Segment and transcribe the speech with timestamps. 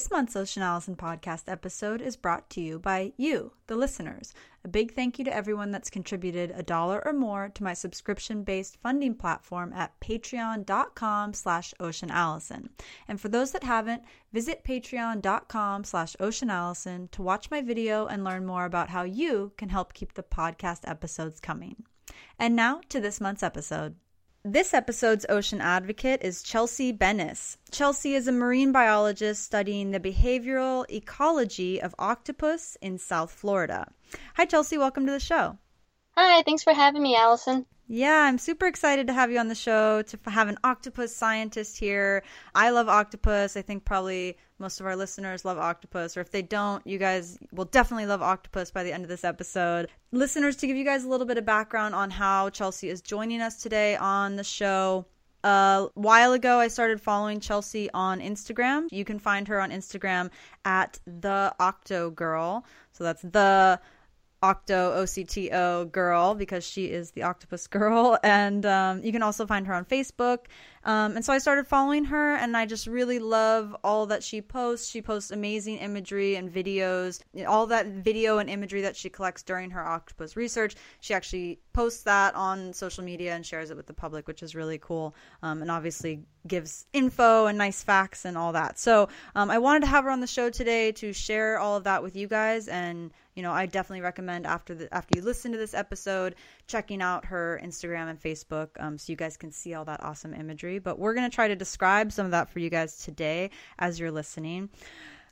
[0.00, 4.32] This month's Ocean Allison podcast episode is brought to you by you, the listeners.
[4.64, 8.78] A big thank you to everyone that's contributed a dollar or more to my subscription-based
[8.78, 12.70] funding platform at patreon.com slash oceanallison.
[13.08, 18.46] And for those that haven't, visit patreon.com slash oceanallison to watch my video and learn
[18.46, 21.84] more about how you can help keep the podcast episodes coming.
[22.38, 23.96] And now to this month's episode.
[24.44, 27.58] This episode's ocean advocate is Chelsea Bennice.
[27.70, 33.92] Chelsea is a marine biologist studying the behavioral ecology of octopus in South Florida.
[34.36, 34.78] Hi, Chelsea.
[34.78, 35.58] Welcome to the show.
[36.16, 37.66] Hi, thanks for having me, Allison.
[37.86, 41.76] Yeah, I'm super excited to have you on the show to have an octopus scientist
[41.76, 42.22] here.
[42.54, 43.58] I love octopus.
[43.58, 47.38] I think probably most of our listeners love octopus, or if they don't, you guys
[47.52, 49.88] will definitely love octopus by the end of this episode.
[50.12, 53.40] Listeners, to give you guys a little bit of background on how Chelsea is joining
[53.40, 55.06] us today on the show.
[55.42, 58.88] A while ago, I started following Chelsea on Instagram.
[58.90, 60.30] You can find her on Instagram
[60.66, 62.66] at the Octo Girl.
[62.92, 63.80] So that's the
[64.42, 68.18] Octo OCTO girl because she is the octopus girl.
[68.30, 70.46] And um, you can also find her on Facebook.
[70.82, 74.40] Um, and so I started following her, and I just really love all that she
[74.40, 74.88] posts.
[74.88, 79.70] She posts amazing imagery and videos, all that video and imagery that she collects during
[79.70, 80.76] her octopus research.
[81.00, 84.54] She actually posts that on social media and shares it with the public, which is
[84.54, 85.14] really cool.
[85.42, 88.78] Um, and obviously gives info and nice facts and all that.
[88.78, 91.84] So um, I wanted to have her on the show today to share all of
[91.84, 93.10] that with you guys and
[93.40, 96.34] you know, I definitely recommend after the after you listen to this episode,
[96.66, 100.34] checking out her Instagram and Facebook, um, so you guys can see all that awesome
[100.34, 100.78] imagery.
[100.78, 103.48] But we're gonna try to describe some of that for you guys today
[103.78, 104.68] as you're listening.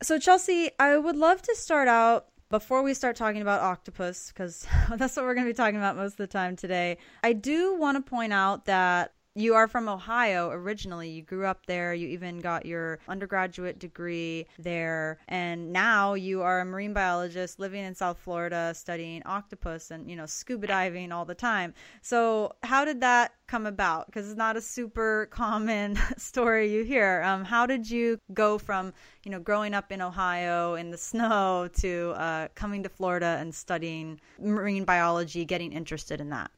[0.02, 4.66] So Chelsea, I would love to start out before we start talking about octopus, because
[4.96, 7.74] that's what we're going to be talking about most of the time today, I do
[7.74, 11.08] want to point out that you are from Ohio originally.
[11.10, 11.94] You grew up there.
[11.94, 15.18] You even got your undergraduate degree there.
[15.28, 20.16] And now you are a marine biologist living in South Florida studying octopus and, you
[20.16, 21.72] know, scuba diving all the time.
[22.02, 24.06] So, how did that come about?
[24.06, 27.22] Because it's not a super common story you hear.
[27.24, 28.92] Um, how did you go from,
[29.24, 33.54] you know, growing up in Ohio in the snow to uh, coming to Florida and
[33.54, 36.50] studying marine biology, getting interested in that?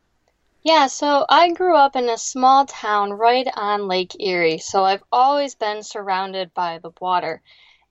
[0.63, 5.03] Yeah, so I grew up in a small town right on Lake Erie, so I've
[5.13, 7.43] always been surrounded by the water.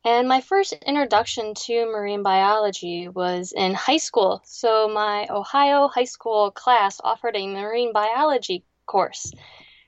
[0.04, 4.42] And my first introduction to marine biology was in high school.
[4.46, 9.32] So my Ohio high school class offered a marine biology course.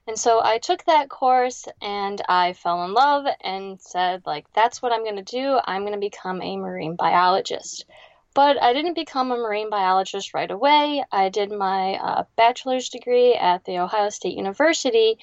[0.08, 4.82] And so I took that course and I fell in love and said, like, that's
[4.82, 5.60] what I'm going to do.
[5.66, 7.86] I'm going to become a marine biologist.
[8.34, 11.04] But I didn't become a marine biologist right away.
[11.12, 15.18] I did my uh, bachelor's degree at The Ohio State University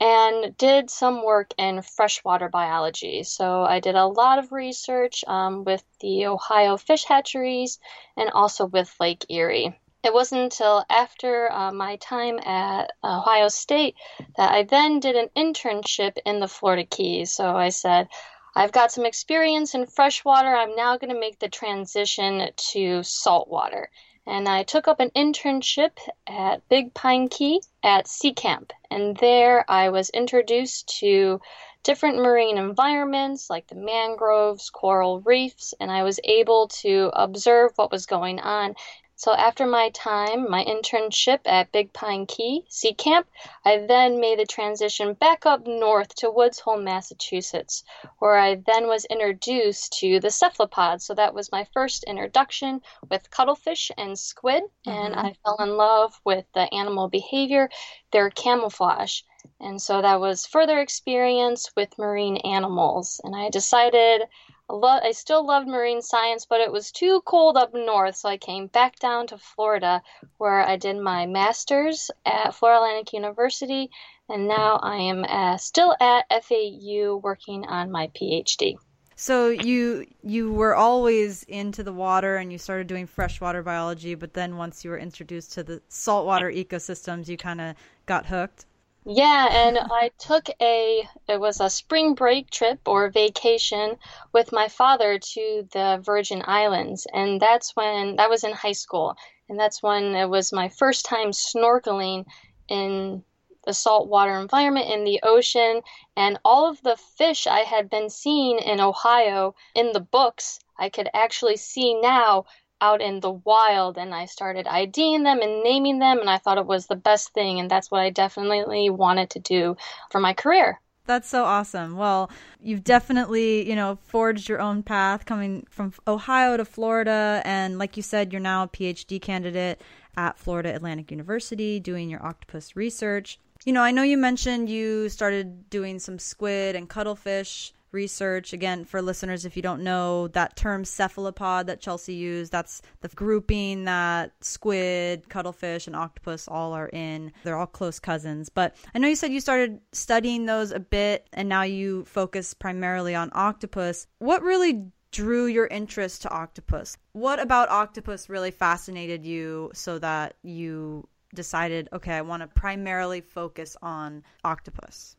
[0.00, 3.22] and did some work in freshwater biology.
[3.22, 7.78] So I did a lot of research um, with the Ohio fish hatcheries
[8.16, 9.78] and also with Lake Erie.
[10.04, 13.96] It wasn't until after uh, my time at Ohio State
[14.36, 17.32] that I then did an internship in the Florida Keys.
[17.32, 18.08] So I said,
[18.56, 20.48] I've got some experience in freshwater.
[20.48, 23.90] I'm now going to make the transition to saltwater.
[24.26, 28.72] And I took up an internship at Big Pine Key at Sea Camp.
[28.90, 31.38] And there I was introduced to
[31.82, 37.92] different marine environments like the mangroves, coral reefs, and I was able to observe what
[37.92, 38.74] was going on
[39.18, 43.26] so after my time, my internship at Big Pine Key Sea Camp,
[43.64, 47.82] I then made the transition back up north to Woods Hole, Massachusetts,
[48.18, 51.06] where I then was introduced to the cephalopods.
[51.06, 54.90] So that was my first introduction with cuttlefish and squid, mm-hmm.
[54.90, 57.70] and I fell in love with the animal behavior,
[58.12, 59.22] their camouflage.
[59.60, 63.18] And so that was further experience with marine animals.
[63.24, 64.28] And I decided
[64.68, 68.66] I still loved marine science, but it was too cold up north, so I came
[68.66, 70.02] back down to Florida,
[70.38, 73.90] where I did my master's at Florida Atlantic University,
[74.28, 78.76] and now I am uh, still at FAU working on my PhD.
[79.18, 84.34] So you you were always into the water and you started doing freshwater biology, but
[84.34, 88.66] then once you were introduced to the saltwater ecosystems, you kind of got hooked.
[89.08, 93.98] Yeah, and I took a it was a spring break trip or vacation
[94.32, 99.16] with my father to the Virgin Islands, and that's when that was in high school,
[99.48, 102.26] and that's when it was my first time snorkeling
[102.68, 103.22] in
[103.64, 105.82] the saltwater environment in the ocean,
[106.16, 110.88] and all of the fish I had been seeing in Ohio in the books, I
[110.88, 112.46] could actually see now
[112.80, 116.58] out in the wild and I started IDing them and naming them and I thought
[116.58, 119.76] it was the best thing and that's what I definitely wanted to do
[120.10, 120.80] for my career.
[121.06, 121.96] That's so awesome.
[121.96, 122.30] Well,
[122.60, 127.96] you've definitely, you know, forged your own path coming from Ohio to Florida and like
[127.96, 129.80] you said you're now a PhD candidate
[130.16, 133.38] at Florida Atlantic University doing your octopus research.
[133.64, 138.52] You know, I know you mentioned you started doing some squid and cuttlefish research.
[138.52, 143.08] Again, for listeners, if you don't know that term cephalopod that Chelsea used, that's the
[143.08, 147.32] grouping that squid, cuttlefish, and octopus all are in.
[147.42, 148.48] They're all close cousins.
[148.50, 152.54] But I know you said you started studying those a bit and now you focus
[152.54, 154.06] primarily on octopus.
[154.18, 156.98] What really drew your interest to octopus?
[157.12, 163.22] What about octopus really fascinated you so that you decided, okay, I want to primarily
[163.22, 165.15] focus on octopus?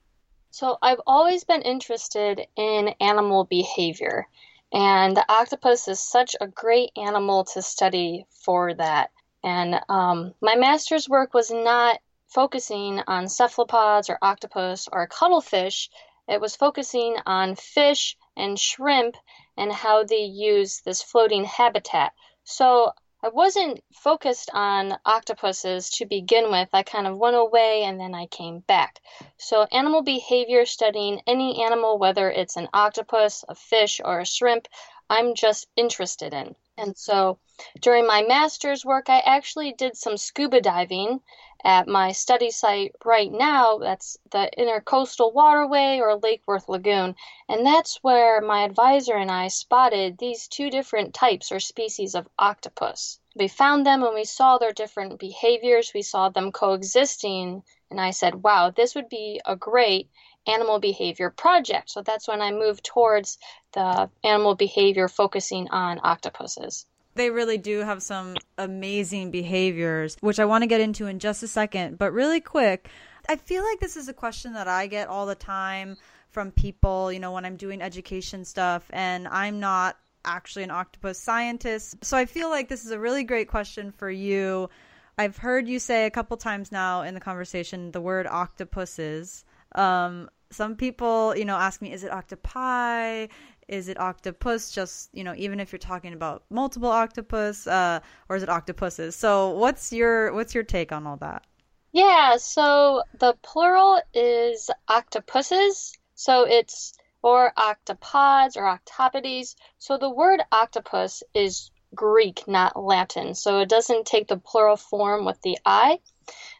[0.59, 4.27] So, I've always been interested in animal behavior,
[4.73, 9.11] and the octopus is such a great animal to study for that.
[9.43, 11.99] And um, my master's work was not
[12.29, 15.91] focusing on cephalopods or octopus or cuttlefish,
[16.27, 19.15] it was focusing on fish and shrimp
[19.57, 22.13] and how they use this floating habitat.
[22.45, 22.93] So
[23.27, 26.69] I wasn't focused on octopuses to begin with.
[26.71, 29.01] I kind of went away and then I came back.
[29.37, 34.69] So, animal behavior, studying any animal, whether it's an octopus, a fish, or a shrimp,
[35.09, 36.55] I'm just interested in.
[36.77, 37.39] And so
[37.81, 41.21] during my master's work, I actually did some scuba diving
[41.63, 43.79] at my study site right now.
[43.79, 47.15] That's the Intercoastal Waterway or Lake Worth Lagoon.
[47.49, 52.29] And that's where my advisor and I spotted these two different types or species of
[52.37, 53.19] octopus.
[53.35, 57.63] We found them and we saw their different behaviors, we saw them coexisting.
[57.89, 60.09] And I said, wow, this would be a great
[60.47, 61.89] animal behavior project.
[61.89, 63.37] So that's when I moved towards
[63.73, 66.85] the animal behavior focusing on octopuses.
[67.15, 71.41] They really do have some amazing behaviors, which I want to get into in just
[71.43, 71.97] a second.
[71.97, 72.89] But really quick,
[73.27, 75.97] I feel like this is a question that I get all the time
[76.29, 81.19] from people, you know, when I'm doing education stuff, and I'm not actually an octopus
[81.19, 82.03] scientist.
[82.05, 84.69] So I feel like this is a really great question for you.
[85.17, 89.43] I've heard you say a couple times now in the conversation the word octopuses.
[89.73, 93.27] Um, some people, you know, ask me, is it octopi?
[93.67, 94.71] Is it octopus?
[94.71, 97.99] Just, you know, even if you're talking about multiple octopus, uh,
[98.29, 99.15] or is it octopuses?
[99.15, 101.45] So what's your what's your take on all that?
[101.91, 105.93] Yeah, so the plural is octopuses.
[106.15, 109.55] So it's or octopods or octopodes.
[109.79, 113.33] So the word octopus is Greek, not Latin.
[113.33, 115.99] So it doesn't take the plural form with the I.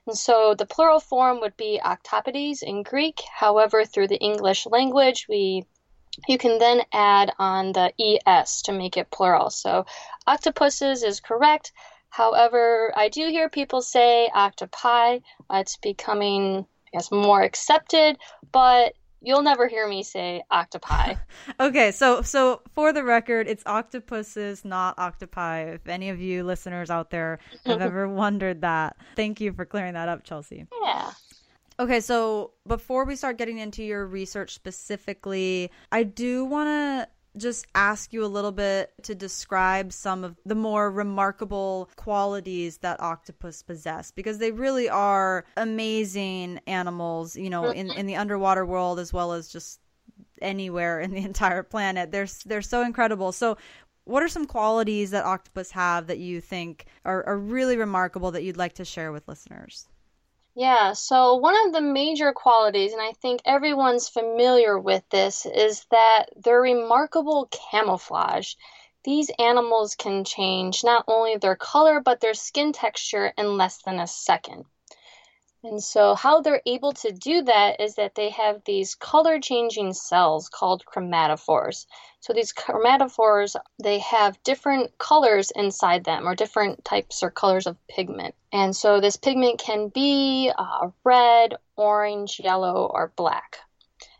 [0.06, 3.22] And so the plural form would be octopodes in Greek.
[3.34, 5.66] However, through the English language, we
[6.28, 7.92] you can then add on the
[8.26, 9.50] es to make it plural.
[9.50, 9.86] So
[10.26, 11.72] octopuses is correct.
[12.10, 15.20] However, I do hear people say octopi.
[15.52, 18.18] It's becoming, I guess, more accepted,
[18.52, 21.16] but You'll never hear me say octopi.
[21.60, 25.62] okay, so so for the record, it's octopuses, not octopi.
[25.62, 29.94] If any of you listeners out there have ever wondered that, thank you for clearing
[29.94, 30.68] that up, Chelsea.
[30.84, 31.12] Yeah.
[31.80, 37.66] Okay, so before we start getting into your research specifically, I do want to just
[37.76, 43.62] ask you a little bit to describe some of the more remarkable qualities that octopus
[43.62, 49.14] possess because they really are amazing animals, you know, in, in the underwater world as
[49.14, 49.80] well as just
[50.42, 52.12] anywhere in the entire planet.
[52.12, 53.32] They're they're so incredible.
[53.32, 53.58] So
[54.06, 58.44] what are some qualities that octopus have that you think are, are really remarkable that
[58.44, 59.88] you'd like to share with listeners?
[60.58, 65.86] Yeah, so one of the major qualities, and I think everyone's familiar with this, is
[65.92, 68.56] that their remarkable camouflage.
[69.06, 74.02] These animals can change not only their color, but their skin texture in less than
[74.02, 74.66] a second.
[75.64, 79.94] And so, how they're able to do that is that they have these color changing
[79.94, 81.88] cells called chromatophores.
[82.20, 87.76] So, these chromatophores, they have different colors inside them, or different types or colors of
[87.88, 88.36] pigment.
[88.52, 93.58] And so, this pigment can be uh, red, orange, yellow, or black.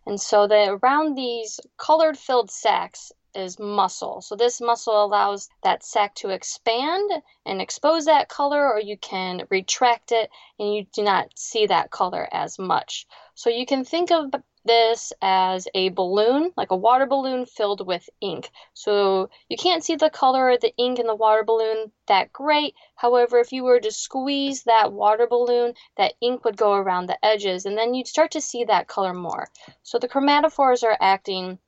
[0.08, 4.22] And so, that around these colored filled sacs is muscle.
[4.22, 7.12] So this muscle allows that sac to expand
[7.46, 10.30] and expose that color, or you can retract it
[10.60, 13.06] and you do not see that color as much.
[13.36, 14.34] So you can think of
[14.66, 18.52] this as a balloon, like a water balloon filled with ink.
[18.74, 22.76] So you can't see the color of the ink in the water balloon that great.
[22.96, 27.26] However, if you were to squeeze that water balloon, that ink would go around the
[27.26, 29.48] edges and then you'd start to see that color more.
[29.84, 31.60] So the chromatophores are acting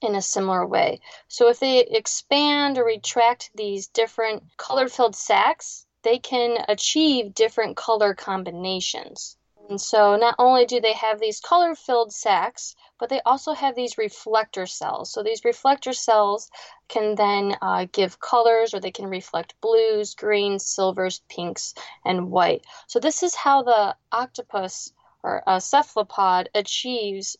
[0.00, 1.00] in a similar way.
[1.28, 7.76] So if they expand or retract these different color filled sacs, they can achieve different
[7.76, 9.36] color combinations.
[9.68, 13.74] And so not only do they have these color filled sacs, but they also have
[13.74, 15.12] these reflector cells.
[15.12, 16.50] So these reflector cells
[16.88, 21.74] can then uh, give colors or they can reflect blues, greens, silvers, pinks,
[22.04, 22.64] and white.
[22.86, 27.36] So this is how the octopus or a cephalopod achieves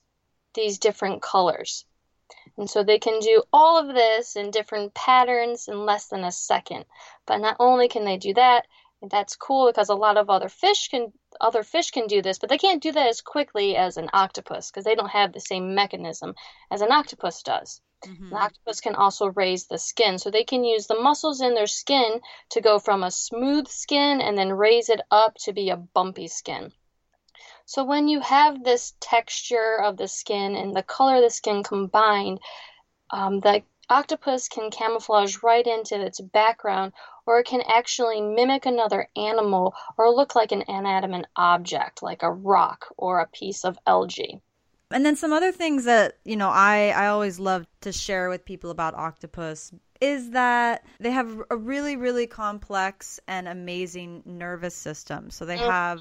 [0.53, 1.87] these different colors.
[2.59, 6.33] And so they can do all of this in different patterns in less than a
[6.33, 6.85] second.
[7.25, 8.67] But not only can they do that,
[9.01, 12.49] that's cool because a lot of other fish can other fish can do this, but
[12.49, 15.77] they can't do that as quickly as an octopus because they don't have the same
[15.77, 16.35] mechanism
[16.69, 17.81] as an octopus does.
[18.05, 18.35] Mm-hmm.
[18.35, 21.69] An octopus can also raise the skin, so they can use the muscles in their
[21.69, 25.77] skin to go from a smooth skin and then raise it up to be a
[25.77, 26.73] bumpy skin.
[27.69, 31.63] So when you have this texture of the skin and the color of the skin
[31.63, 32.41] combined,
[33.11, 36.95] um, the octopus can camouflage right into its background,
[37.27, 42.33] or it can actually mimic another animal or look like an inanimate object, like a
[42.33, 44.41] rock or a piece of algae.
[44.91, 48.47] And then some other things that, you know, I, I always love to share with
[48.47, 55.29] people about octopus is that they have a really, really complex and amazing nervous system.
[55.29, 55.71] So they mm.
[55.71, 55.99] have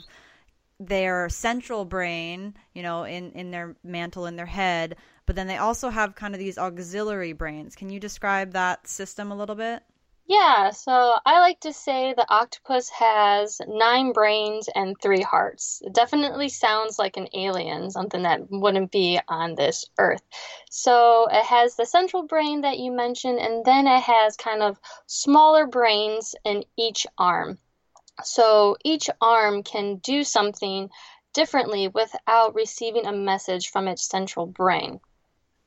[0.79, 5.57] their central brain, you know, in, in their mantle in their head, but then they
[5.57, 7.75] also have kind of these auxiliary brains.
[7.75, 9.83] Can you describe that system a little bit?
[10.29, 15.81] Yeah, so I like to say the octopus has nine brains and three hearts.
[15.85, 20.21] It definitely sounds like an alien, something that wouldn't be on this earth.
[20.69, 24.77] So it has the central brain that you mentioned, and then it has kind of
[25.05, 27.57] smaller brains in each arm.
[28.23, 30.89] So each arm can do something
[31.33, 34.99] differently without receiving a message from its central brain.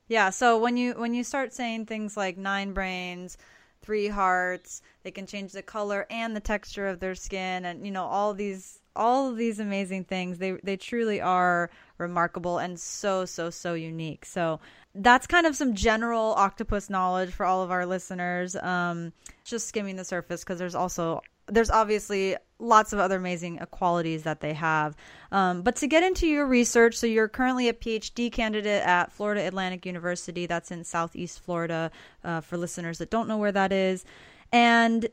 [0.07, 3.37] Yeah, so when you when you start saying things like nine brains,
[3.81, 7.91] three hearts, they can change the color and the texture of their skin and you
[7.91, 10.37] know all these all these amazing things.
[10.37, 14.25] They they truly are remarkable and so so so unique.
[14.25, 14.59] So
[14.93, 18.57] that's kind of some general octopus knowledge for all of our listeners.
[18.57, 19.13] Um,
[19.45, 24.39] just skimming the surface because there's also there's obviously lots of other amazing qualities that
[24.39, 24.95] they have.
[25.31, 29.45] Um, but to get into your research, so you're currently a PhD candidate at Florida
[29.45, 30.45] Atlantic University.
[30.45, 31.91] That's in Southeast Florida
[32.23, 34.05] uh, for listeners that don't know where that is.
[34.51, 35.07] And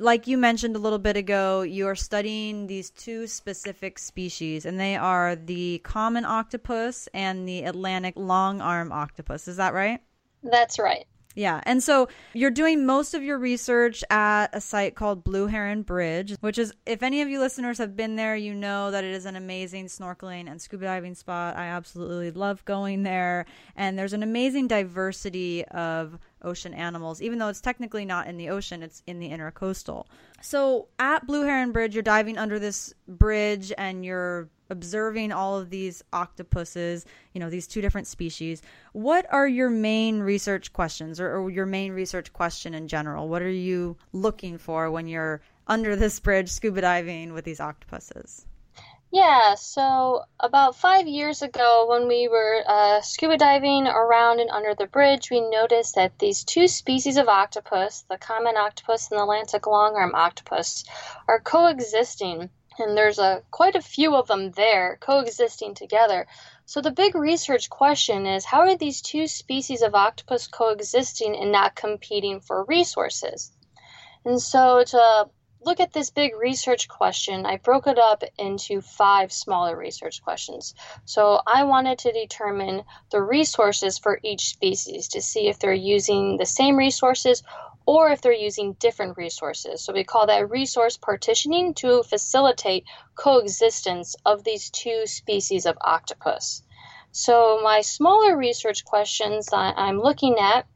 [0.00, 4.78] like you mentioned a little bit ago, you are studying these two specific species, and
[4.78, 9.48] they are the common octopus and the Atlantic long arm octopus.
[9.48, 10.00] Is that right?
[10.42, 11.06] That's right.
[11.38, 11.60] Yeah.
[11.62, 16.34] And so you're doing most of your research at a site called Blue Heron Bridge,
[16.40, 19.24] which is, if any of you listeners have been there, you know that it is
[19.24, 21.56] an amazing snorkeling and scuba diving spot.
[21.56, 23.46] I absolutely love going there.
[23.76, 28.48] And there's an amazing diversity of ocean animals, even though it's technically not in the
[28.48, 30.06] ocean, it's in the intercoastal.
[30.42, 35.70] So at Blue Heron Bridge, you're diving under this bridge and you're observing all of
[35.70, 41.36] these octopuses, you know, these two different species, what are your main research questions or,
[41.36, 43.28] or, your main research question in general?
[43.28, 48.46] What are you looking for when you're under this bridge scuba diving with these octopuses?
[49.10, 54.74] Yeah, so about five years ago, when we were uh, scuba diving around and under
[54.74, 59.22] the bridge, we noticed that these two species of octopus, the common octopus and the
[59.22, 60.84] Atlantic longarm octopus,
[61.26, 66.26] are coexisting and there's a quite a few of them there coexisting together.
[66.66, 71.52] So the big research question is how are these two species of octopus coexisting and
[71.52, 73.52] not competing for resources?
[74.24, 75.28] And so to
[75.64, 80.74] look at this big research question, I broke it up into five smaller research questions.
[81.04, 86.36] So I wanted to determine the resources for each species to see if they're using
[86.36, 87.42] the same resources
[87.88, 89.82] or if they're using different resources.
[89.82, 96.62] So we call that resource partitioning to facilitate coexistence of these two species of octopus.
[97.12, 100.66] So my smaller research questions that I'm looking at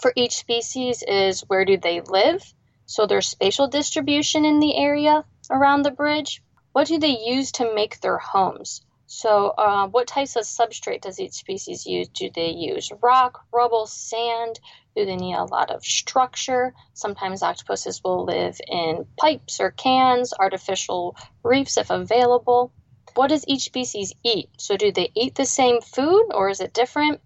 [0.00, 2.42] for each species is where do they live?
[2.86, 6.42] So their spatial distribution in the area around the bridge.
[6.72, 8.80] What do they use to make their homes?
[9.08, 12.08] So, uh, what types of substrate does each species use?
[12.08, 14.58] Do they use rock, rubble, sand?
[14.96, 16.74] Do they need a lot of structure?
[16.92, 22.72] Sometimes octopuses will live in pipes or cans, artificial reefs if available.
[23.14, 24.50] What does each species eat?
[24.58, 27.20] So, do they eat the same food or is it different?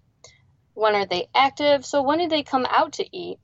[0.75, 1.83] When are they active?
[1.83, 3.39] So, when do they come out to eat?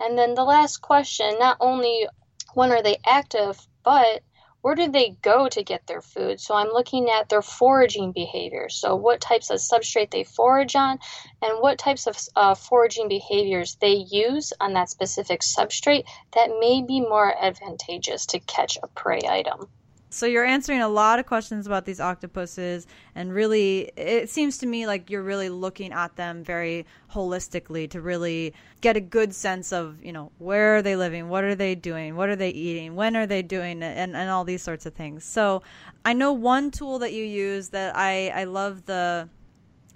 [0.00, 2.08] And then the last question not only
[2.54, 4.22] when are they active, but
[4.60, 6.40] where do they go to get their food?
[6.40, 8.68] So I'm looking at their foraging behavior.
[8.68, 10.98] So what types of substrate they forage on
[11.40, 16.82] and what types of uh, foraging behaviors they use on that specific substrate that may
[16.82, 19.68] be more advantageous to catch a prey item.
[20.10, 24.66] So you're answering a lot of questions about these octopuses, and really, it seems to
[24.66, 29.72] me like you're really looking at them very holistically to really get a good sense
[29.72, 32.94] of, you know, where are they living, what are they doing, what are they eating,
[32.94, 35.24] when are they doing it, and, and all these sorts of things.
[35.24, 35.62] So
[36.04, 39.28] I know one tool that you use that I, I love the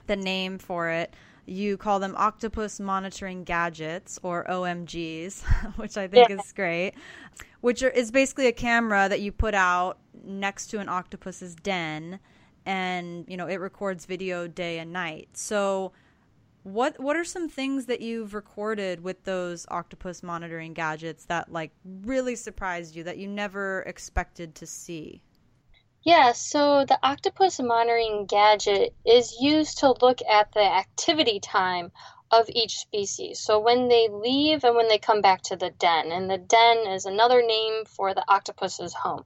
[0.09, 1.14] the name for it
[1.47, 5.42] you call them octopus monitoring gadgets or OMGs,
[5.76, 6.37] which I think yeah.
[6.37, 6.92] is great.
[7.61, 12.21] Which are, is basically a camera that you put out next to an octopus's den,
[12.64, 15.29] and you know it records video day and night.
[15.33, 15.93] So,
[16.62, 21.73] what what are some things that you've recorded with those octopus monitoring gadgets that like
[21.85, 25.23] really surprised you that you never expected to see?
[26.05, 31.93] Yeah, so the octopus monitoring gadget is used to look at the activity time
[32.33, 33.38] of each species.
[33.38, 36.88] So when they leave and when they come back to the den, and the den
[36.88, 39.25] is another name for the octopus's home.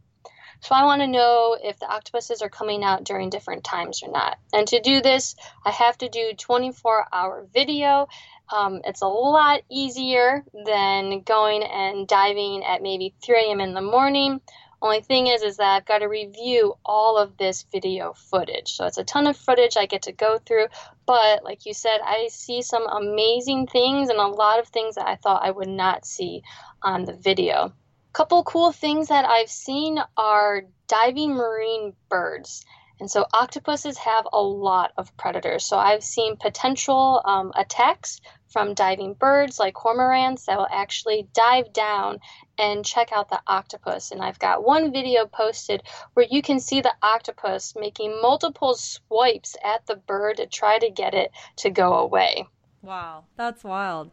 [0.61, 4.11] So I want to know if the octopuses are coming out during different times or
[4.11, 4.39] not.
[4.53, 8.09] And to do this, I have to do 24 hour video.
[8.53, 13.61] Um, it's a lot easier than going and diving at maybe 3 a.m.
[13.61, 14.41] in the morning
[14.83, 18.73] only thing is, is that I've got to review all of this video footage.
[18.73, 20.67] So it's a ton of footage I get to go through.
[21.07, 25.09] But like you said, I see some amazing things and a lot of things that
[25.09, 26.43] I thought I would not see
[26.83, 27.73] on the video.
[28.17, 32.65] Couple cool things that I've seen are diving marine birds.
[32.99, 35.67] And so octopuses have a lot of predators.
[35.67, 41.75] So I've seen potential um, attacks from diving birds like cormorants that will actually dive
[41.75, 42.21] down
[42.57, 44.13] and check out the octopus.
[44.13, 45.83] And I've got one video posted
[46.15, 50.89] where you can see the octopus making multiple swipes at the bird to try to
[50.89, 52.47] get it to go away.
[52.87, 54.13] Wow, that's wild.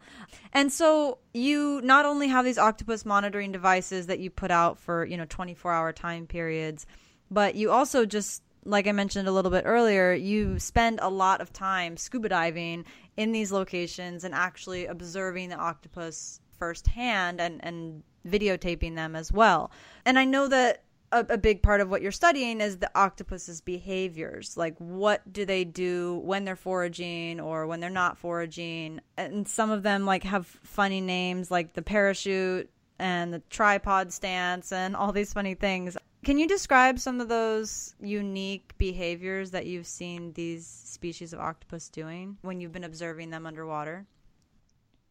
[0.51, 5.05] And so you not only have these octopus monitoring devices that you put out for,
[5.05, 6.87] you know, 24-hour time periods,
[7.29, 11.41] but you also just like I mentioned a little bit earlier, you spend a lot
[11.41, 12.85] of time scuba diving
[13.17, 19.69] in these locations and actually observing the octopus firsthand and, and videotaping them as well.
[20.05, 23.61] And I know that a, a, big part of what you're studying is the octopus's
[23.61, 24.57] behaviors.
[24.57, 28.99] Like, what do they do when they're foraging or when they're not foraging?
[29.15, 34.71] And some of them, like, have funny names like the parachute and the tripod stance
[34.71, 35.97] and all these funny things.
[36.23, 41.89] Can you describe some of those unique behaviors that you've seen these species of octopus
[41.89, 44.05] doing when you've been observing them underwater?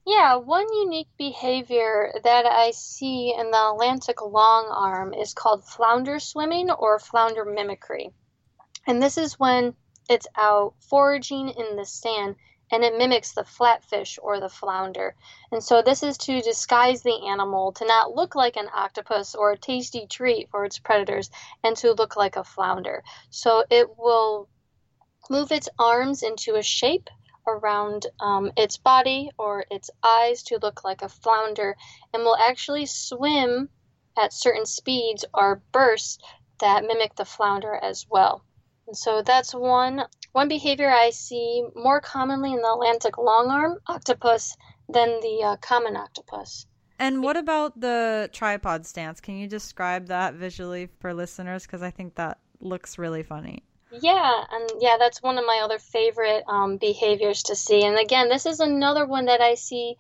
[0.04, 6.18] Yeah, one unique behavior that I see in the Atlantic long arm is called flounder
[6.18, 8.12] swimming or flounder mimicry.
[8.84, 9.76] And this is when
[10.08, 12.34] it's out foraging in the sand
[12.72, 15.14] and it mimics the flatfish or the flounder.
[15.52, 19.52] And so this is to disguise the animal to not look like an octopus or
[19.52, 21.30] a tasty treat for its predators
[21.62, 23.04] and to look like a flounder.
[23.30, 24.48] So it will
[25.30, 27.08] move its arms into a shape
[27.46, 31.76] around um, its body or its eyes to look like a flounder
[32.12, 33.68] and will actually swim
[34.16, 36.18] at certain speeds or bursts
[36.61, 38.44] that mimic the flounder as well.
[38.87, 44.57] And so that's one one behavior I see more commonly in the Atlantic longarm octopus
[44.88, 46.66] than the uh, common octopus.
[46.98, 49.20] And what about the tripod stance?
[49.20, 51.66] Can you describe that visually for listeners?
[51.66, 53.64] Because I think that looks really funny.
[54.00, 57.85] Yeah, and yeah, that's one of my other favorite um, behaviors to see.
[57.85, 59.96] And again, this is another one that I see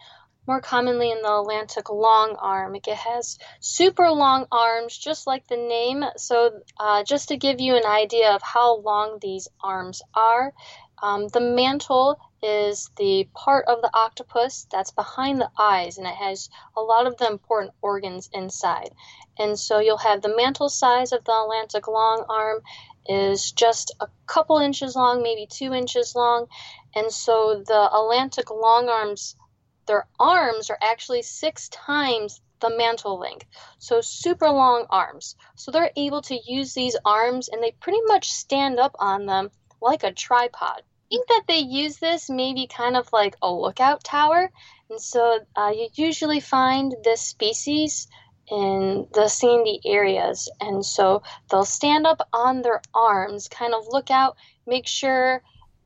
[0.46, 2.74] more commonly in the Atlantic long arm.
[2.74, 6.04] It has super long arms, just like the name.
[6.16, 10.54] So, uh, just to give you an idea of how long these arms are,
[11.02, 16.14] um, the mantle is the part of the octopus that's behind the eyes, and it
[16.14, 18.90] has a lot of the important organs inside.
[19.38, 22.62] And so, you'll have the mantle size of the Atlantic long arm
[23.06, 26.46] is just a couple inches long, maybe two inches long.
[26.94, 29.36] And so, the Atlantic long arms
[29.86, 33.46] their arms are actually six times the mantle length.
[33.78, 35.34] So super long arms.
[35.56, 39.50] So they're able to use these arms and they pretty much stand up on them
[39.80, 40.82] like a tripod.
[40.82, 44.50] I think that they use this maybe kind of like a lookout tower.
[44.88, 48.06] And so uh, you usually find this species
[48.52, 50.50] in the sandy areas.
[50.60, 54.36] And so they'll stand up on their arms, kind of look out,
[54.66, 55.42] make sure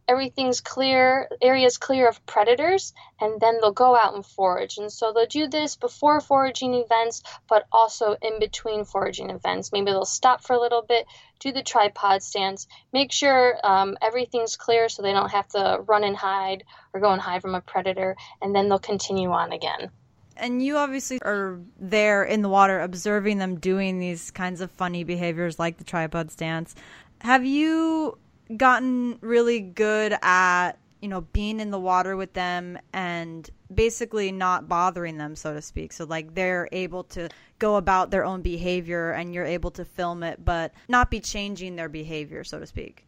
[0.09, 4.79] everything's clear, area's clear of predators, and then they'll go out and forage.
[4.79, 9.71] And so they'll do this before foraging events, but also in between foraging events.
[9.73, 11.07] Maybe they'll stop for a little bit,
[11.39, 16.03] do the tripod stance, make sure um, everything's clear so they don't have to run
[16.03, 19.91] and hide or go and hide from a predator, and then they'll continue on again.
[20.37, 25.05] And you obviously are there in the water observing them doing these kinds of funny
[25.05, 26.75] behaviors like the tripod stance.
[27.21, 28.19] Have you
[28.57, 34.69] gotten really good at you know being in the water with them and basically not
[34.69, 39.11] bothering them so to speak so like they're able to go about their own behavior
[39.11, 43.05] and you're able to film it but not be changing their behavior so to speak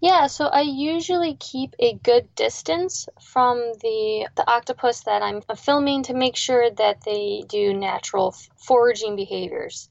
[0.00, 6.04] yeah, so I usually keep a good distance from the the octopus that I'm filming
[6.04, 9.90] to make sure that they do natural foraging behaviors.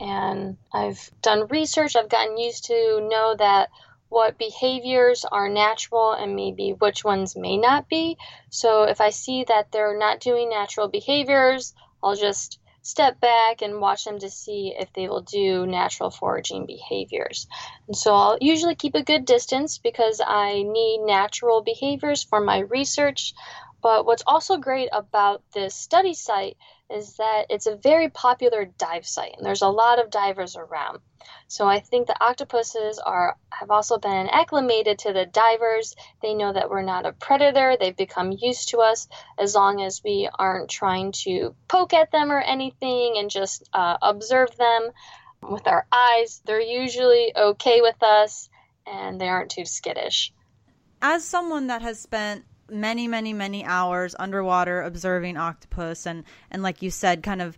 [0.00, 3.68] And I've done research, I've gotten used to know that
[4.08, 8.16] what behaviors are natural and maybe which ones may not be.
[8.48, 13.80] So if I see that they're not doing natural behaviors, I'll just step back and
[13.80, 17.46] watch them to see if they will do natural foraging behaviors.
[17.86, 22.60] And so I'll usually keep a good distance because I need natural behaviors for my
[22.60, 23.34] research.
[23.82, 26.56] But what's also great about this study site
[26.90, 30.98] is that it's a very popular dive site and there's a lot of divers around.
[31.46, 35.94] So I think the octopuses are have also been acclimated to the divers.
[36.22, 37.76] They know that we're not a predator.
[37.78, 42.32] They've become used to us as long as we aren't trying to poke at them
[42.32, 44.90] or anything and just uh, observe them
[45.42, 46.42] with our eyes.
[46.44, 48.48] They're usually okay with us
[48.86, 50.32] and they aren't too skittish.
[51.02, 56.82] As someone that has spent many, many, many hours underwater observing octopus and, and like
[56.82, 57.56] you said, kind of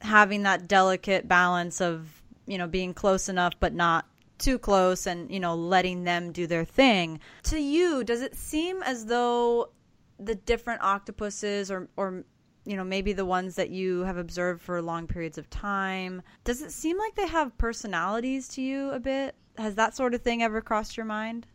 [0.00, 4.06] having that delicate balance of, you know, being close enough but not
[4.38, 7.20] too close and, you know, letting them do their thing.
[7.44, 9.70] To you, does it seem as though
[10.18, 12.24] the different octopuses or or
[12.66, 16.60] you know, maybe the ones that you have observed for long periods of time, does
[16.60, 19.36] it seem like they have personalities to you a bit?
[19.56, 21.46] Has that sort of thing ever crossed your mind?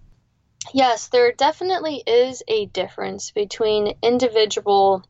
[0.74, 5.04] Yes, there definitely is a difference between individual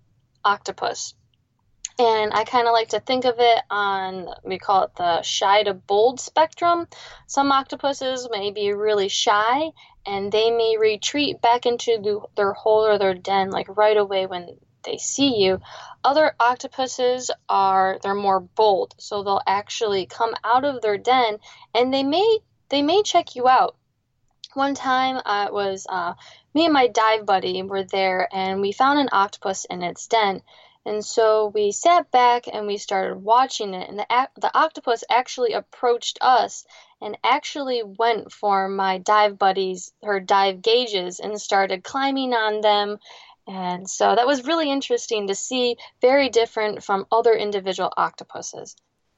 [0.44, 1.14] octopus.
[2.00, 5.62] And I kind of like to think of it on, we call it the shy
[5.64, 6.88] to bold spectrum.
[7.28, 9.72] Some octopuses may be really shy
[10.06, 14.26] and they may retreat back into the, their hole or their den like right away
[14.26, 15.60] when they see you.
[16.04, 18.96] Other octopuses are, they're more bold.
[18.98, 21.38] So they'll actually come out of their den
[21.76, 23.76] and they may, they may check you out
[24.56, 26.14] one time uh, it was uh,
[26.54, 30.42] me and my dive buddy were there and we found an octopus in its den.
[30.86, 35.54] And so we sat back and we started watching it and the, the octopus actually
[35.54, 36.66] approached us
[37.02, 42.98] and actually went for my dive buddies her dive gauges and started climbing on them.
[43.48, 48.76] And so that was really interesting to see very different from other individual octopuses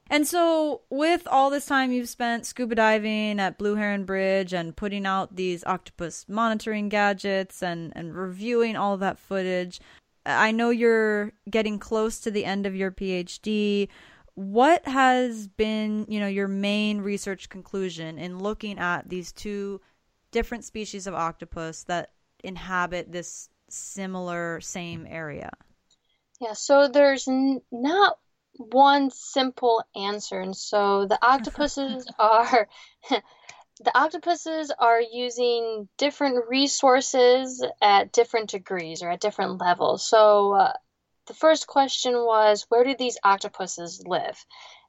[0.09, 4.75] and so, with all this time you've spent scuba diving at Blue Heron Bridge and
[4.75, 9.79] putting out these octopus monitoring gadgets and, and reviewing all that footage,
[10.25, 13.87] I know you're getting close to the end of your PhD.
[14.35, 19.81] What has been, you know, your main research conclusion in looking at these two
[20.31, 22.11] different species of octopus that
[22.43, 25.51] inhabit this similar same area?
[26.41, 28.17] Yeah, so there's n- not
[28.57, 30.39] one simple answer.
[30.39, 32.67] And so the octopuses are
[33.79, 40.07] the octopuses are using different resources at different degrees or at different levels.
[40.07, 40.73] So uh,
[41.27, 44.45] the first question was where do these octopuses live?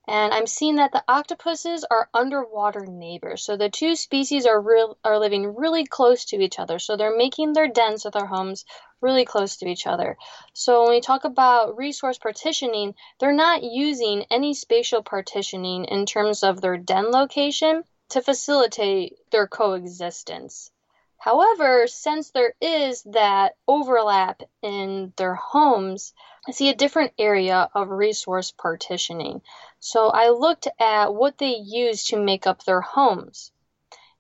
[0.07, 3.43] And I'm seeing that the octopuses are underwater neighbors.
[3.43, 6.79] So the two species are real are living really close to each other.
[6.79, 8.67] So they're making their dens or their homes
[9.05, 10.17] really close to each other.
[10.55, 16.43] So when we talk about resource partitioning, they're not using any spatial partitioning in terms
[16.43, 20.71] of their den location to facilitate their coexistence.
[21.19, 26.13] However, since there is that overlap in their homes,
[26.47, 29.41] I see a different area of resource partitioning.
[29.81, 33.53] So I looked at what they use to make up their homes.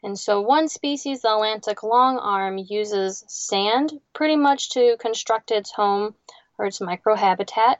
[0.04, 6.14] And so one species, the Atlantic longarm, uses sand pretty much to construct its home
[6.58, 7.76] or its microhabitat.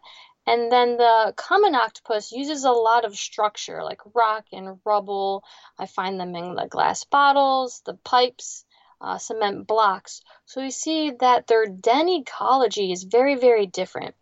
[0.47, 5.45] And then the common octopus uses a lot of structure, like rock and rubble.
[5.79, 8.65] I find them in the glass bottles, the pipes,
[9.03, 10.23] uh, cement blocks.
[10.47, 14.15] So you see that their den ecology is very, very different.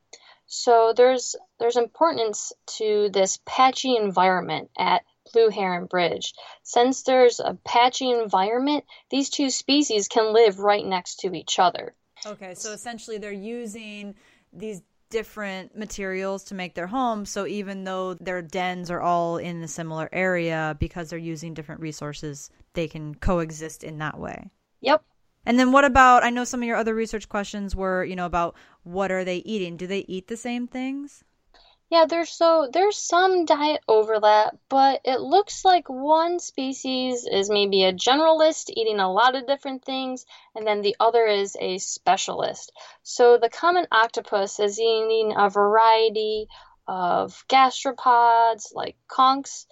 [0.46, 6.35] So there's there's importance to this patchy environment at Blue Heron Bridge.
[6.62, 11.94] Since there's a patchy environment, these two species can live right next to each other.
[12.24, 14.14] Okay, so essentially they're using
[14.52, 17.30] these different materials to make their homes.
[17.30, 21.82] So even though their dens are all in a similar area, because they're using different
[21.82, 24.50] resources, they can coexist in that way.
[24.80, 25.04] Yep.
[25.44, 28.26] And then what about I know some of your other research questions were, you know,
[28.26, 28.54] about
[28.85, 29.76] what are they eating?
[29.76, 31.24] Do they eat the same things?
[31.92, 37.85] Yeah, there's so there's some diet overlap, but it looks like one species is maybe
[37.85, 40.24] a generalist eating a lot of different things,
[40.55, 42.72] and then the other is a specialist.
[43.02, 46.46] So the common octopus is eating a variety
[46.88, 49.66] of gastropods like conchs.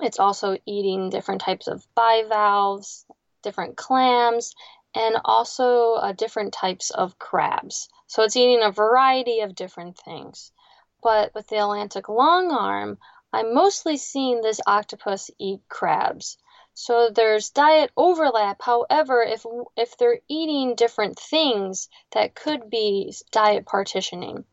[0.00, 3.04] It's also eating different types of bivalves,
[3.42, 4.54] different clams,
[4.94, 7.90] and also uh, different types of crabs.
[8.06, 10.52] So it's eating a variety of different things.
[11.02, 12.98] But with the Atlantic long arm,
[13.32, 16.36] I'm mostly seeing this octopus eat crabs.
[16.74, 18.62] So there's diet overlap.
[18.62, 19.44] However, if
[19.76, 24.44] if they're eating different things, that could be diet partitioning.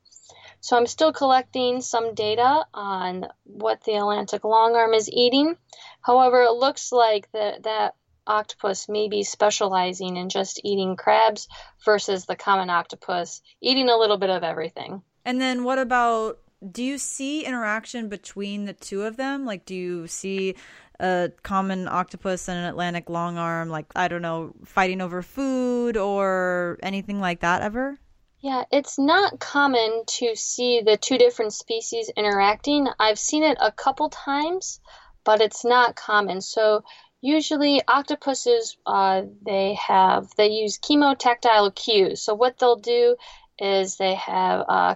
[0.59, 5.57] So I'm still collecting some data on what the Atlantic longarm is eating.
[6.01, 11.47] However, it looks like that that octopus may be specializing in just eating crabs
[11.85, 15.01] versus the common octopus eating a little bit of everything.
[15.27, 16.39] And then what about
[16.71, 19.45] do you see interaction between the two of them?
[19.45, 20.55] Like do you see
[21.01, 25.97] a common octopus and an Atlantic long arm, like I don't know, fighting over food
[25.97, 27.97] or anything like that ever?
[28.39, 32.87] Yeah, it's not common to see the two different species interacting.
[32.97, 34.79] I've seen it a couple times,
[35.25, 36.39] but it's not common.
[36.39, 36.85] So
[37.19, 42.21] usually octopuses uh, they have they use chemotactile cues.
[42.21, 43.17] So what they'll do
[43.59, 44.95] is they have uh,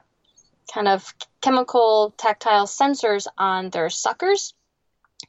[0.74, 4.54] kind of chemical tactile sensors on their suckers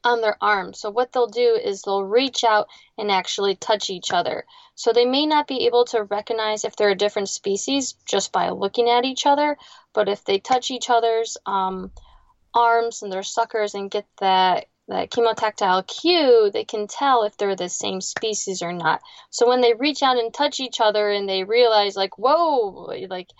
[0.04, 0.80] on their arms.
[0.80, 2.68] So what they'll do is they'll reach out
[2.98, 4.44] and actually touch each other.
[4.74, 8.50] So they may not be able to recognize if they're a different species just by
[8.50, 9.56] looking at each other,
[9.92, 11.92] but if they touch each other's um,
[12.54, 17.54] arms and their suckers and get that that chemotactile cue, they can tell if they're
[17.54, 19.00] the same species or not.
[19.30, 23.30] So when they reach out and touch each other and they realize like, whoa, like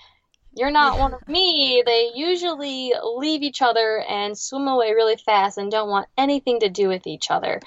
[0.55, 1.83] you're not one of me.
[1.85, 6.69] They usually leave each other and swim away really fast and don't want anything to
[6.69, 7.61] do with each other.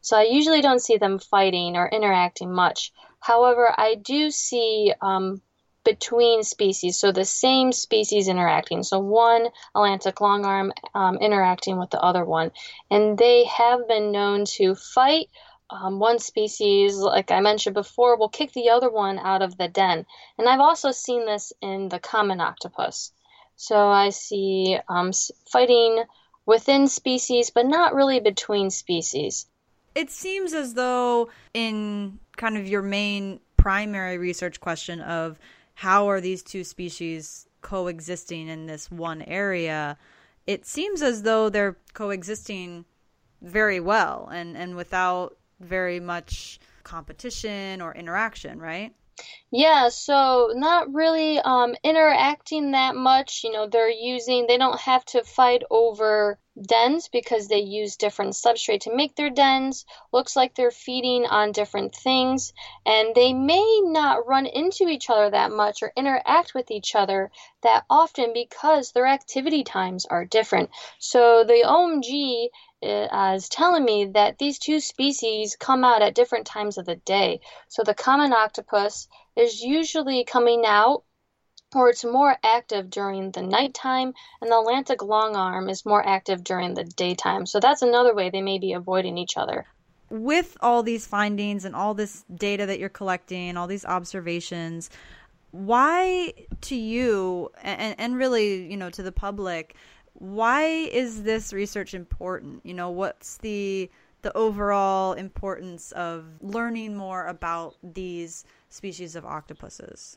[0.00, 2.92] So I usually don't see them fighting or interacting much.
[3.20, 5.40] However, I do see um,
[5.84, 8.82] between species, so the same species interacting.
[8.82, 12.50] So one Atlantic longarm um, interacting with the other one.
[12.90, 15.28] And they have been known to fight
[15.72, 19.68] um, one species, like I mentioned before, will kick the other one out of the
[19.68, 20.04] den.
[20.38, 23.12] And I've also seen this in the common octopus.
[23.56, 25.12] So I see um,
[25.50, 26.04] fighting
[26.44, 29.46] within species, but not really between species.
[29.94, 35.38] It seems as though, in kind of your main primary research question of
[35.74, 39.96] how are these two species coexisting in this one area,
[40.46, 42.84] it seems as though they're coexisting
[43.40, 48.94] very well and, and without very much competition or interaction, right?
[49.50, 53.44] Yeah, so not really um, interacting that much.
[53.44, 58.32] You know, they're using, they don't have to fight over dens because they use different
[58.32, 59.86] substrate to make their dens.
[60.12, 62.52] Looks like they're feeding on different things,
[62.84, 67.30] and they may not run into each other that much or interact with each other
[67.62, 70.70] that often because their activity times are different.
[70.98, 72.48] So the OMG
[72.82, 76.96] uh, is telling me that these two species come out at different times of the
[76.96, 77.40] day.
[77.68, 81.04] So the common octopus is usually coming out
[81.74, 86.74] or it's more active during the nighttime, and the Atlantic longarm is more active during
[86.74, 87.46] the daytime.
[87.46, 89.66] So that's another way they may be avoiding each other.
[90.10, 94.90] With all these findings and all this data that you're collecting, all these observations,
[95.52, 99.76] why to you and, and really, you know, to the public,
[100.14, 102.60] why is this research important?
[102.64, 103.90] You know, what's the
[104.22, 110.16] the overall importance of learning more about these species of octopuses?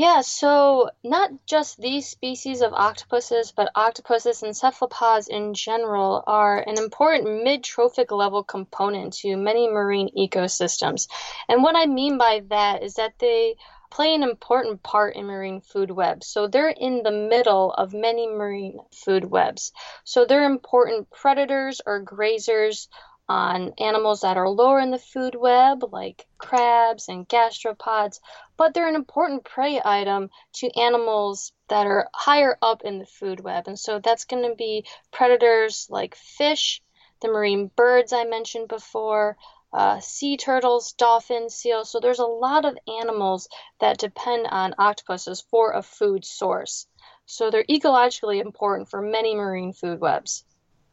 [0.00, 6.58] Yeah, so not just these species of octopuses, but octopuses and cephalopods in general are
[6.58, 11.06] an important mid-trophic level component to many marine ecosystems.
[11.50, 13.56] And what I mean by that is that they
[13.90, 16.28] play an important part in marine food webs.
[16.28, 19.70] So they're in the middle of many marine food webs.
[20.04, 22.88] So they're important predators or grazers
[23.30, 28.18] on animals that are lower in the food web, like crabs and gastropods,
[28.56, 33.38] but they're an important prey item to animals that are higher up in the food
[33.38, 33.68] web.
[33.68, 36.82] And so that's going to be predators like fish,
[37.22, 39.36] the marine birds I mentioned before,
[39.72, 41.88] uh, sea turtles, dolphins, seals.
[41.88, 46.88] So there's a lot of animals that depend on octopuses for a food source.
[47.26, 50.44] So they're ecologically important for many marine food webs.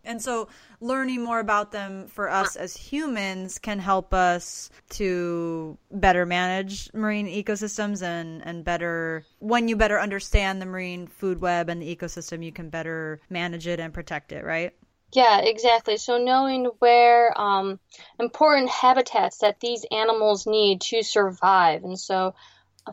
[0.08, 0.48] And so
[0.80, 7.28] learning more about them for us as humans can help us to better manage marine
[7.28, 12.44] ecosystems and, and better when you better understand the marine food web and the ecosystem
[12.44, 14.74] you can better manage it and protect it, right?
[15.14, 15.98] Yeah, exactly.
[15.98, 17.80] So knowing where um,
[18.20, 22.36] important habitats that these animals need to survive, and so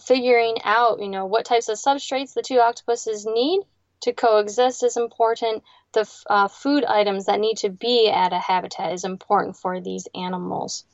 [0.01, 3.63] figuring out, you know, what types of substrates the two octopuses need
[4.05, 5.63] to coexist is important.
[5.93, 10.07] The uh, food items that need to be at a habitat is important for these
[10.15, 10.85] animals.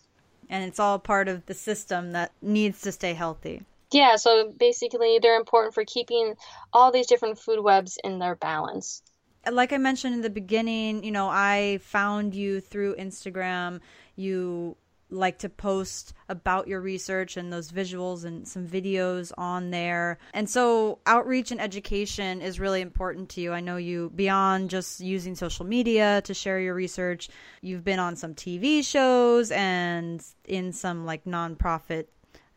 [0.48, 3.62] And it's all part of the system that needs to stay healthy.
[3.92, 6.34] Yeah, so basically, they're important for keeping
[6.72, 9.02] all these different food webs in their balance.
[9.50, 13.80] Like I mentioned in the beginning, you know, I found you through Instagram.
[14.14, 14.76] You
[15.10, 20.18] like to post about your research and those visuals and some videos on there.
[20.34, 23.52] And so, outreach and education is really important to you.
[23.52, 27.28] I know you, beyond just using social media to share your research,
[27.60, 32.06] you've been on some TV shows and in some like nonprofit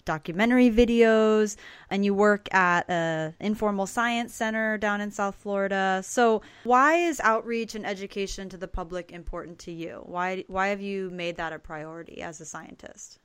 [0.05, 1.55] documentary videos
[1.89, 6.01] and you work at a informal science center down in South Florida.
[6.03, 10.01] So, why is outreach and education to the public important to you?
[10.05, 13.19] Why why have you made that a priority as a scientist?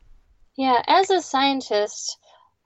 [0.56, 2.18] Yeah, as a scientist,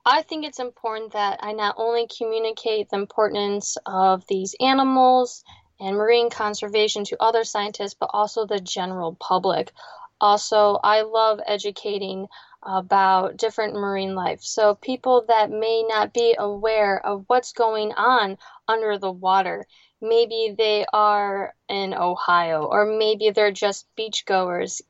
[0.05, 5.45] I think it's important that I not only communicate the importance of these animals
[5.79, 9.73] and marine conservation to other scientists, but also the general public.
[10.21, 12.29] Also, I love educating
[12.63, 14.41] about different marine life.
[14.43, 19.67] So, people that may not be aware of what's going on under the water.
[20.01, 24.81] Maybe they are in Ohio, or maybe they're just beachgoers.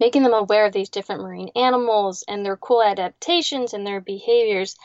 [0.00, 4.76] Making them aware of these different marine animals and their cool adaptations and their behaviors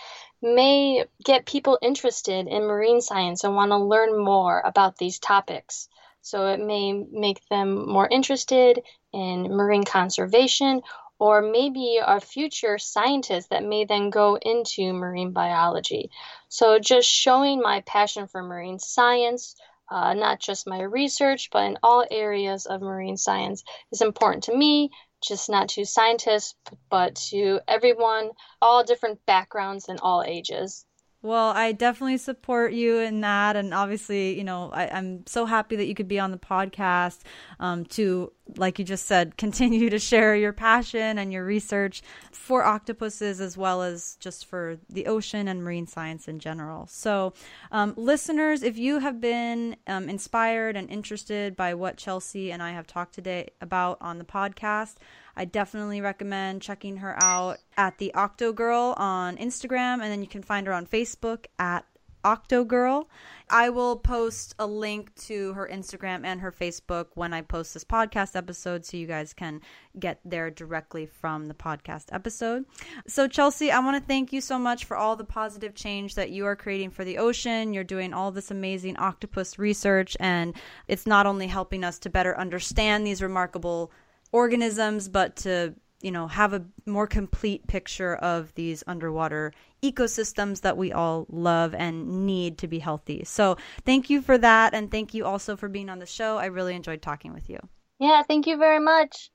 [0.42, 5.90] may get people interested in marine science and want to learn more about these topics.
[6.22, 10.82] So it may make them more interested in marine conservation
[11.20, 16.10] or maybe are future scientists that may then go into marine biology.
[16.48, 19.56] So, just showing my passion for marine science,
[19.92, 24.56] uh, not just my research, but in all areas of marine science, is important to
[24.56, 26.56] me, just not to scientists,
[26.90, 30.86] but to everyone, all different backgrounds and all ages.
[31.22, 33.58] Well, I definitely support you in that.
[33.58, 37.20] And obviously, you know, I, am so happy that you could be on the podcast
[37.60, 42.64] um, to, like you just said, continue to share your passion and your research for
[42.64, 46.88] octopuses as well as just for the ocean and marine science in general.
[46.88, 47.34] So,
[47.70, 52.72] um, listeners, if you have been um, inspired and interested by what Chelsea and I
[52.72, 54.96] have talked today about on the podcast,
[55.40, 60.28] I definitely recommend checking her out at the Octo Girl on Instagram, and then you
[60.28, 61.86] can find her on Facebook at
[62.26, 63.10] Octo Girl.
[63.50, 67.86] I will post a link to her Instagram and her Facebook when I post this
[67.86, 69.62] podcast episode so you guys can
[69.98, 72.66] get there directly from the podcast episode.
[73.08, 76.32] So, Chelsea, I want to thank you so much for all the positive change that
[76.32, 77.74] you are creating for the ocean.
[77.74, 80.54] You're doing all this amazing octopus research, and
[80.90, 83.90] it's not only helping us to better understand these remarkable
[84.32, 89.52] organisms, but to you know have a more complete picture of these underwater
[89.84, 93.24] ecosystems that we all love and need to be healthy.
[93.26, 96.38] So thank you for that, and thank you also for being on the show.
[96.38, 97.60] I really enjoyed talking with you.
[98.00, 99.30] Yeah, thank you very much.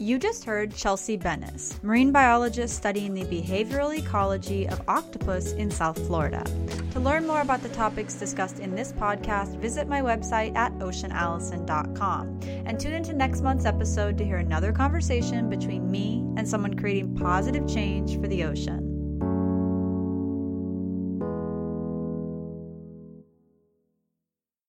[0.00, 5.98] You just heard Chelsea Bennice, marine biologist studying the behavioral ecology of octopus in South
[6.06, 6.44] Florida.
[6.92, 12.40] To learn more about the topics discussed in this podcast, visit my website at oceanallison.com
[12.44, 17.16] and tune into next month's episode to hear another conversation between me and someone creating
[17.16, 18.87] positive change for the ocean.